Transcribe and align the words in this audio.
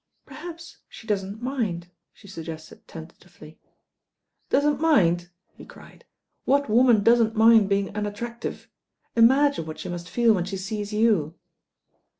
"Perhaps 0.25 0.77
she 0.89 1.05
doesn't 1.05 1.43
mind," 1.43 1.91
she 2.11 2.27
stjggested 2.27 2.81
ten 2.87 3.05
tatively. 3.07 3.59
"Doesn't 4.49 4.81
mind?" 4.81 5.29
he 5.53 5.63
cried. 5.63 6.05
"V'hat 6.47 6.67
woman 6.69 7.03
doesn't 7.03 7.35
mind 7.35 7.69
being 7.69 7.95
unattractive? 7.95 8.67
Imagine 9.15 9.67
what 9.67 9.77
she 9.77 9.89
must 9.89 10.09
feel 10.09 10.33
when 10.33 10.45
she 10.45 10.57
sees 10.57 10.91
you." 10.91 11.35